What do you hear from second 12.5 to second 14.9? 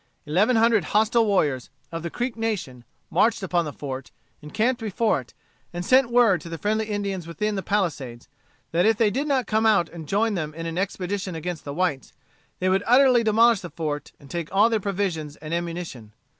they would utterly demolish the fort and take all their